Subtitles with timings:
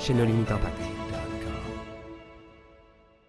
[0.00, 0.80] chez nos limites impact.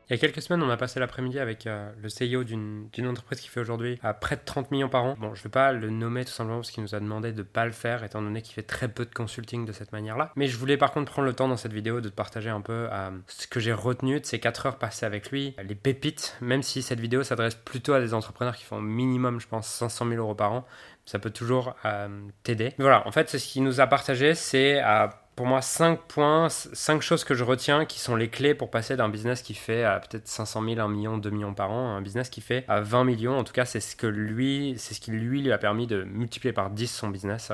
[0.09, 3.39] Il y a quelques semaines, on a passé l'après-midi avec euh, le CEO d'une entreprise
[3.39, 5.15] qui fait aujourd'hui à près de 30 millions par an.
[5.17, 7.37] Bon, je ne vais pas le nommer tout simplement parce qu'il nous a demandé de
[7.37, 10.31] ne pas le faire, étant donné qu'il fait très peu de consulting de cette manière-là.
[10.35, 12.59] Mais je voulais par contre prendre le temps dans cette vidéo de te partager un
[12.59, 16.35] peu euh, ce que j'ai retenu de ces 4 heures passées avec lui, les pépites,
[16.41, 20.09] même si cette vidéo s'adresse plutôt à des entrepreneurs qui font minimum, je pense, 500
[20.09, 20.65] 000 euros par an.
[21.05, 22.09] Ça peut toujours euh,
[22.43, 22.73] t'aider.
[22.79, 27.01] Voilà, en fait, ce qu'il nous a partagé, c'est à pour moi 5 points, 5
[27.01, 29.99] choses que je retiens qui sont les clés pour passer d'un business qui fait à
[29.99, 33.05] peut-être 500 000, 1 million, 2 millions par an, un business qui fait à 20
[33.05, 33.39] millions.
[33.39, 36.03] En tout cas, c'est ce que lui, c'est ce qui lui lui a permis de
[36.03, 37.51] multiplier par 10 son business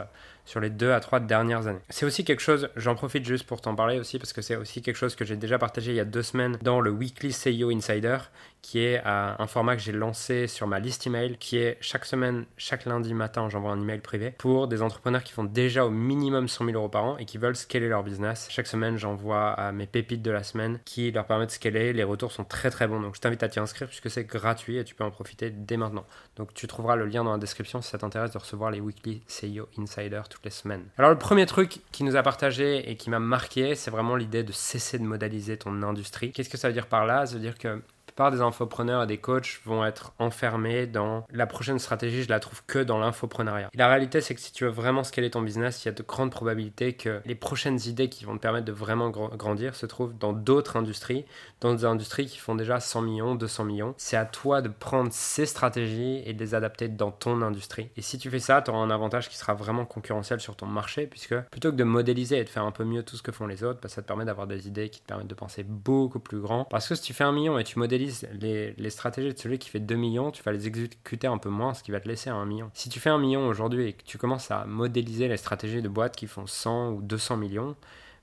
[0.47, 1.81] sur les 2 à 3 dernières années.
[1.89, 4.81] C'est aussi quelque chose, j'en profite juste pour t'en parler aussi parce que c'est aussi
[4.81, 7.69] quelque chose que j'ai déjà partagé il y a deux semaines dans le Weekly CEO
[7.69, 8.17] Insider
[8.63, 12.45] qui est un format que j'ai lancé sur ma liste email, qui est chaque semaine,
[12.57, 16.49] chaque lundi matin, j'envoie un email privé pour des entrepreneurs qui font déjà au minimum
[16.49, 18.47] 100 000 euros par an et qui veulent scaler leur business.
[18.49, 21.93] Chaque semaine, j'envoie mes pépites de la semaine qui leur permettent de scaler.
[21.93, 24.77] Les retours sont très très bons, donc je t'invite à t'y inscrire puisque c'est gratuit
[24.77, 26.05] et tu peux en profiter dès maintenant.
[26.35, 29.21] Donc tu trouveras le lien dans la description si ça t'intéresse de recevoir les Weekly
[29.27, 30.85] CEO Insider les semaines.
[30.97, 34.43] Alors le premier truc qui nous a partagé et qui m'a marqué, c'est vraiment l'idée
[34.43, 36.31] de cesser de modéliser ton industrie.
[36.31, 37.25] Qu'est-ce que ça veut dire par là?
[37.25, 37.81] Ça veut dire que
[38.17, 42.39] plupart des infopreneurs et des coachs vont être enfermés dans la prochaine stratégie, je la
[42.39, 43.69] trouve que dans l'infoprenariat.
[43.75, 46.01] la réalité, c'est que si tu veux vraiment scaler ton business, il y a de
[46.01, 50.17] grandes probabilités que les prochaines idées qui vont te permettre de vraiment grandir se trouvent
[50.17, 51.25] dans d'autres industries,
[51.61, 53.93] dans des industries qui font déjà 100 millions, 200 millions.
[53.97, 57.91] C'est à toi de prendre ces stratégies et de les adapter dans ton industrie.
[57.97, 60.65] Et si tu fais ça, tu auras un avantage qui sera vraiment concurrentiel sur ton
[60.65, 63.31] marché, puisque plutôt que de modéliser et de faire un peu mieux tout ce que
[63.31, 65.61] font les autres, bah, ça te permet d'avoir des idées qui te permettent de penser
[65.61, 66.65] beaucoup plus grand.
[66.65, 68.06] Parce que si tu fais un million et tu modélises
[68.39, 71.73] les, stratégies de celui qui fait 2 millions, tu vas les exécuter un peu moins,
[71.73, 72.69] ce qui va te laisser à 1 million.
[72.73, 75.89] Si tu fais 1 million aujourd'hui et que tu commences à modéliser les stratégies de
[75.89, 77.75] boîtes qui font 100 ou 200 millions,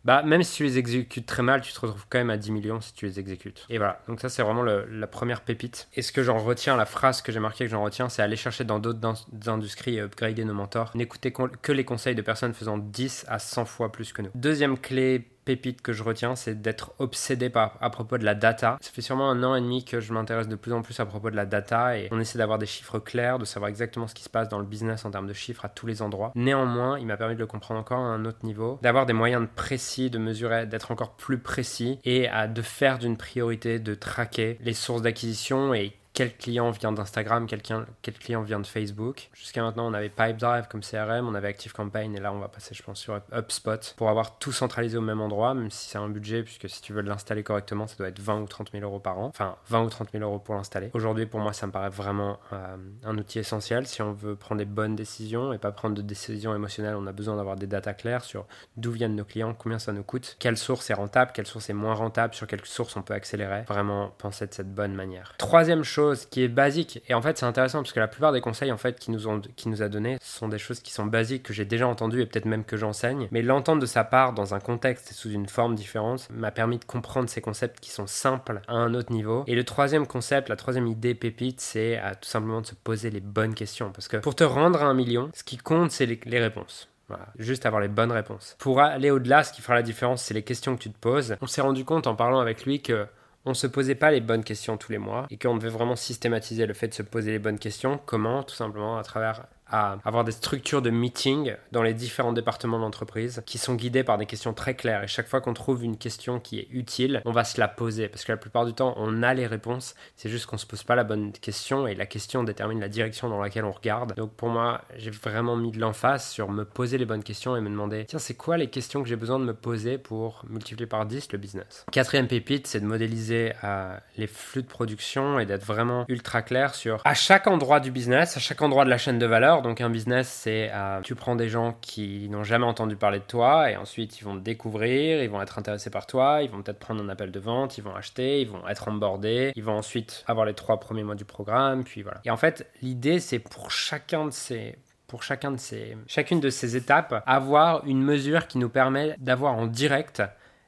[0.05, 2.53] bah, même si tu les exécutes très mal, tu te retrouves quand même à 10
[2.53, 3.65] millions si tu les exécutes.
[3.71, 5.89] Et voilà, donc ça c'est vraiment la première pépite.
[5.94, 8.37] Et ce que j'en retiens, la phrase que j'ai marquée que j'en retiens, c'est aller
[8.37, 9.15] chercher dans d'autres
[9.47, 10.91] industries et upgrader nos mentors.
[10.94, 14.31] N'écoutez que les conseils de personnes faisant 10 à 100 fois plus que nous.
[14.34, 18.78] Deuxième clé pépite que je retiens, c'est d'être obsédé par, à propos de la data.
[18.81, 21.06] Ça fait sûrement un an et demi que je m'intéresse de plus en plus à
[21.06, 24.15] propos de la data et on essaie d'avoir des chiffres clairs, de savoir exactement ce
[24.15, 26.32] qui se passe dans le business en termes de chiffres à tous les endroits.
[26.34, 29.43] Néanmoins, il m'a permis de le comprendre encore à un autre niveau, d'avoir des moyens
[29.43, 33.94] de précis, de mesurer, d'être encore plus précis et à, de faire d'une priorité de
[33.94, 39.31] traquer les sources d'acquisition et quel client vient d'Instagram, quel, quel, client vient de Facebook.
[39.35, 42.73] Jusqu'à maintenant, on avait Pipedrive comme CRM, on avait ActiveCampaign et là, on va passer,
[42.73, 46.09] je pense, sur HubSpot pour avoir tout centralisé au même endroit, même si c'est un
[46.09, 49.01] budget, puisque si tu veux l'installer correctement, ça doit être 20 ou 30 000 euros
[49.01, 49.27] par an.
[49.27, 50.91] Enfin, 20 ou 30 000 euros pour l'installer.
[50.95, 53.89] Aujourd'hui, pour moi, ça me paraît vraiment euh, un outil essentiel.
[53.89, 57.13] Si on veut prendre des bonnes décisions et pas prendre de décisions émotionnelles, on a
[57.13, 60.57] besoin d'avoir des datas claires sur d'où viennent nos clients, combien ça nous coûte, quelle
[60.57, 63.63] source est rentable, quelle source est moins rentable, sur quelle source on peut accélérer.
[63.63, 65.35] Vraiment penser de cette bonne manière.
[65.39, 67.03] Troisième chose, qui est basique.
[67.09, 69.29] Et en fait, c'est intéressant parce que la plupart des conseils en fait qui nous
[69.29, 72.21] ont qui nous a donné sont des choses qui sont basiques que j'ai déjà entendues
[72.21, 73.29] et peut-être même que j'enseigne.
[73.31, 76.85] Mais l'entendre de sa part dans un contexte sous une forme différente m'a permis de
[76.85, 79.45] comprendre ces concepts qui sont simples à un autre niveau.
[79.47, 83.21] Et le troisième concept, la troisième idée pépite, c'est tout simplement de se poser les
[83.21, 83.91] bonnes questions.
[83.93, 86.89] Parce que pour te rendre à un million, ce qui compte, c'est les, les réponses.
[87.09, 88.57] Voilà, juste avoir les bonnes réponses.
[88.59, 91.37] Pour aller au-delà, ce qui fera la différence, c'est les questions que tu te poses.
[91.43, 93.07] On s'est rendu compte en parlant avec lui que
[93.44, 96.66] on se posait pas les bonnes questions tous les mois et qu'on devait vraiment systématiser
[96.66, 98.00] le fait de se poser les bonnes questions.
[98.06, 102.79] Comment Tout simplement à travers à avoir des structures de meeting dans les différents départements
[102.79, 105.03] de l'entreprise qui sont guidées par des questions très claires.
[105.03, 108.06] Et chaque fois qu'on trouve une question qui est utile, on va se la poser
[108.09, 109.97] parce que la plupart du temps, on a les réponses.
[110.15, 113.29] C'est juste qu'on se pose pas la bonne question et la question détermine la direction
[113.29, 114.15] dans laquelle on regarde.
[114.15, 117.61] Donc pour moi, j'ai vraiment mis de l'emphase sur me poser les bonnes questions et
[117.61, 120.87] me demander tiens, c'est quoi les questions que j'ai besoin de me poser pour multiplier
[120.87, 121.85] par 10 le business?
[121.91, 126.76] Quatrième pépite, c'est de modéliser euh, les flux de production et d'être vraiment ultra clair
[126.76, 129.81] sur à chaque endroit du business, à chaque endroit de la chaîne de valeur donc
[129.81, 133.70] un business, c'est euh, tu prends des gens qui n'ont jamais entendu parler de toi
[133.70, 136.78] et ensuite ils vont te découvrir, ils vont être intéressés par toi, ils vont peut-être
[136.78, 140.22] prendre un appel de vente, ils vont acheter, ils vont être embordés, ils vont ensuite
[140.28, 142.20] avoir les trois premiers mois du programme, puis voilà.
[142.26, 144.76] Et en fait, l'idée, c'est pour chacun de ces
[145.06, 149.55] pour chacun de ces, chacune de ces étapes, avoir une mesure qui nous permet d'avoir
[149.55, 150.22] en direct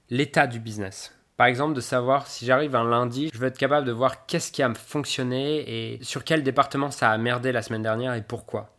[0.08, 1.12] l'état du business.
[1.36, 4.52] Par exemple, de savoir si j'arrive un lundi, je veux être capable de voir qu'est-ce
[4.52, 8.75] qui a fonctionné et sur quel département ça a merdé la semaine dernière et pourquoi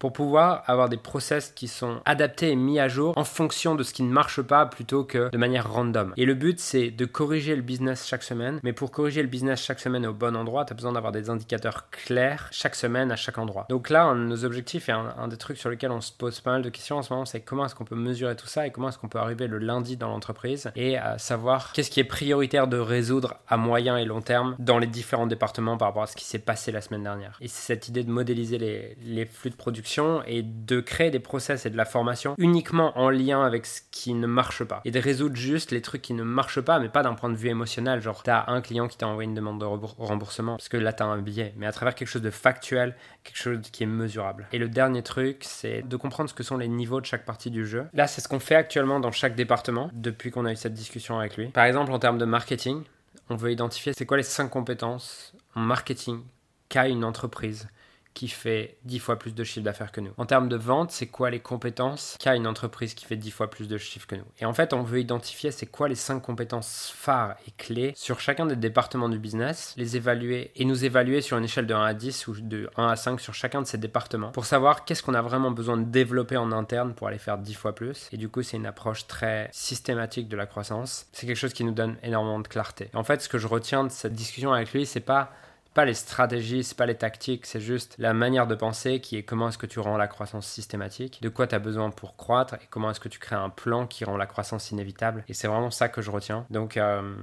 [0.00, 3.82] pour pouvoir avoir des process qui sont adaptés et mis à jour en fonction de
[3.82, 6.14] ce qui ne marche pas plutôt que de manière random.
[6.16, 8.60] Et le but, c'est de corriger le business chaque semaine.
[8.62, 11.28] Mais pour corriger le business chaque semaine au bon endroit, tu as besoin d'avoir des
[11.28, 13.66] indicateurs clairs chaque semaine à chaque endroit.
[13.68, 16.40] Donc là, un de nos objectifs et un, des trucs sur lesquels on se pose
[16.40, 18.66] pas mal de questions en ce moment, c'est comment est-ce qu'on peut mesurer tout ça
[18.66, 22.00] et comment est-ce qu'on peut arriver le lundi dans l'entreprise et à savoir qu'est-ce qui
[22.00, 26.04] est prioritaire de résoudre à moyen et long terme dans les différents départements par rapport
[26.04, 27.36] à ce qui s'est passé la semaine dernière.
[27.42, 29.89] Et c'est cette idée de modéliser les, les flux de production
[30.26, 34.14] et de créer des process et de la formation uniquement en lien avec ce qui
[34.14, 34.80] ne marche pas.
[34.84, 37.36] Et de résoudre juste les trucs qui ne marchent pas mais pas d'un point de
[37.36, 38.00] vue émotionnel.
[38.00, 41.06] Genre t'as un client qui t'a envoyé une demande de remboursement parce que là t'as
[41.06, 42.94] un billet mais à travers quelque chose de factuel
[43.24, 44.46] quelque chose qui est mesurable.
[44.52, 47.50] Et le dernier truc c'est de comprendre ce que sont les niveaux de chaque partie
[47.50, 47.86] du jeu.
[47.92, 51.18] Là c'est ce qu'on fait actuellement dans chaque département depuis qu'on a eu cette discussion
[51.18, 51.48] avec lui.
[51.48, 52.82] Par exemple en termes de marketing
[53.28, 56.20] on veut identifier c'est quoi les cinq compétences en marketing
[56.68, 57.68] qu'a une entreprise
[58.14, 60.12] qui fait 10 fois plus de chiffre d'affaires que nous.
[60.16, 63.50] En termes de vente, c'est quoi les compétences qu'a une entreprise qui fait 10 fois
[63.50, 64.24] plus de chiffre que nous?
[64.40, 68.20] Et en fait, on veut identifier c'est quoi les 5 compétences phares et clés sur
[68.20, 71.84] chacun des départements du business, les évaluer et nous évaluer sur une échelle de 1
[71.84, 75.02] à 10 ou de 1 à 5 sur chacun de ces départements pour savoir qu'est-ce
[75.02, 78.08] qu'on a vraiment besoin de développer en interne pour aller faire 10 fois plus.
[78.12, 81.06] Et du coup, c'est une approche très systématique de la croissance.
[81.12, 82.90] C'est quelque chose qui nous donne énormément de clarté.
[82.94, 85.32] en fait, ce que je retiens de cette discussion avec lui, c'est pas
[85.74, 89.22] pas les stratégies, c'est pas les tactiques, c'est juste la manière de penser qui est
[89.22, 92.54] comment est-ce que tu rends la croissance systématique, de quoi tu as besoin pour croître
[92.54, 95.24] et comment est-ce que tu crées un plan qui rend la croissance inévitable.
[95.28, 96.44] Et c'est vraiment ça que je retiens.
[96.50, 97.14] Donc euh,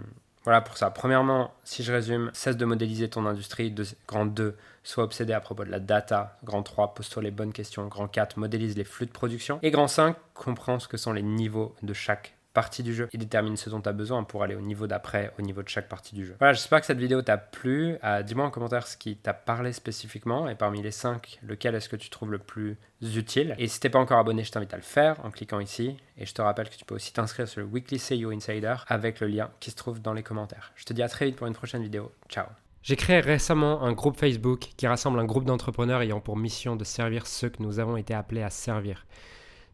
[0.47, 0.89] voilà pour ça.
[0.91, 3.69] Premièrement, si je résume, cesse de modéliser ton industrie.
[3.69, 6.37] De, grand 2, sois obsédé à propos de la data.
[6.45, 7.85] Grand 3, pose-toi les bonnes questions.
[7.87, 9.59] Grand 4, modélise les flux de production.
[9.61, 12.36] Et grand 5, comprends ce que sont les niveaux de chaque
[12.83, 15.41] du jeu et détermine ce dont tu as besoin pour aller au niveau d'après, au
[15.41, 16.35] niveau de chaque partie du jeu.
[16.39, 17.97] Voilà, j'espère que cette vidéo t'a plu.
[18.03, 21.89] Euh, dis-moi en commentaire ce qui t'a parlé spécifiquement et parmi les 5, lequel est-ce
[21.89, 23.55] que tu trouves le plus utile?
[23.57, 25.97] Et si t'es pas encore abonné, je t'invite à le faire en cliquant ici.
[26.17, 29.19] Et je te rappelle que tu peux aussi t'inscrire sur le Weekly SEO Insider avec
[29.19, 30.71] le lien qui se trouve dans les commentaires.
[30.75, 32.11] Je te dis à très vite pour une prochaine vidéo.
[32.29, 32.47] Ciao
[32.83, 36.85] j'ai créé récemment un groupe Facebook qui rassemble un groupe d'entrepreneurs ayant pour mission de
[36.85, 39.05] servir ceux que nous avons été appelés à servir.